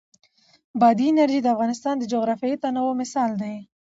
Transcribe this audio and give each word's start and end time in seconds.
بادي 0.79 1.05
انرژي 1.11 1.39
د 1.43 1.47
افغانستان 1.55 1.95
د 1.99 2.03
جغرافیوي 2.13 2.57
تنوع 2.63 2.91
مثال 3.01 3.31
دی. 3.41 3.55